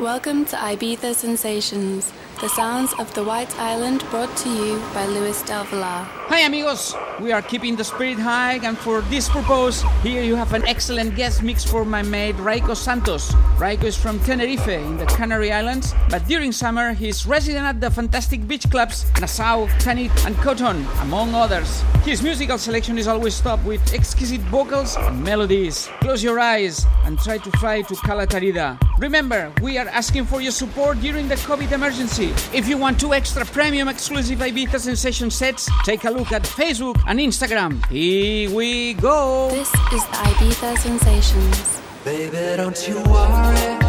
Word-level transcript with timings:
Welcome 0.00 0.46
to 0.46 0.56
Ibiza 0.56 1.14
Sensations, 1.14 2.14
the 2.40 2.48
sounds 2.48 2.94
of 2.98 3.12
the 3.12 3.22
White 3.22 3.54
Island 3.58 4.02
brought 4.10 4.34
to 4.38 4.48
you 4.48 4.82
by 4.94 5.04
Luis 5.04 5.42
Del 5.42 5.64
Villar. 5.64 6.21
Hi 6.32 6.46
amigos, 6.46 6.94
we 7.20 7.30
are 7.30 7.42
keeping 7.42 7.76
the 7.76 7.84
spirit 7.84 8.18
high 8.18 8.54
and 8.64 8.78
for 8.78 9.02
this 9.12 9.28
purpose, 9.28 9.82
here 10.02 10.22
you 10.22 10.34
have 10.34 10.54
an 10.54 10.66
excellent 10.66 11.14
guest 11.14 11.42
mix 11.42 11.62
for 11.62 11.84
my 11.84 12.00
mate 12.00 12.36
Raiko 12.36 12.74
Santos. 12.74 13.32
Raiko 13.58 13.84
is 13.84 13.98
from 13.98 14.18
Tenerife 14.20 14.66
in 14.66 14.96
the 14.96 15.04
Canary 15.04 15.52
Islands, 15.52 15.92
but 16.08 16.26
during 16.26 16.50
summer 16.50 16.94
he's 16.94 17.26
resident 17.26 17.66
at 17.66 17.82
the 17.82 17.90
fantastic 17.90 18.48
beach 18.48 18.64
clubs 18.70 19.04
Nassau, 19.20 19.66
Tanit 19.78 20.10
and 20.24 20.34
Cotton, 20.36 20.86
among 21.02 21.34
others. 21.34 21.82
His 22.02 22.22
musical 22.22 22.56
selection 22.56 22.96
is 22.96 23.08
always 23.08 23.38
top 23.38 23.62
with 23.66 23.92
exquisite 23.92 24.40
vocals 24.48 24.96
and 24.96 25.22
melodies. 25.22 25.90
Close 26.00 26.24
your 26.24 26.40
eyes 26.40 26.86
and 27.04 27.18
try 27.18 27.36
to 27.36 27.50
fly 27.58 27.82
to 27.82 27.94
Cala 27.96 28.26
Tarida. 28.26 28.78
Remember, 28.98 29.52
we 29.60 29.76
are 29.78 29.88
asking 29.88 30.24
for 30.24 30.40
your 30.40 30.52
support 30.52 30.98
during 31.00 31.28
the 31.28 31.34
COVID 31.34 31.72
emergency. 31.72 32.32
If 32.56 32.68
you 32.68 32.78
want 32.78 33.00
two 33.00 33.12
extra 33.12 33.44
premium 33.44 33.88
exclusive 33.88 34.38
Ibiza 34.38 34.80
Sensation 34.80 35.30
sets, 35.30 35.68
take 35.84 36.04
a 36.04 36.10
look 36.10 36.21
at 36.30 36.42
Facebook 36.42 37.02
and 37.08 37.18
Instagram. 37.18 37.84
Here 37.86 38.48
we 38.54 38.94
go. 38.94 39.48
This 39.50 39.68
is 39.92 40.04
the 40.06 40.16
Ibiza 40.30 40.78
Sensations. 40.78 41.80
Baby, 42.04 42.56
don't 42.56 42.86
you 42.86 43.02
worry. 43.02 43.81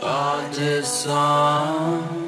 Bonds 0.00 0.58
are 0.58 0.64
disarmed. 0.64 2.19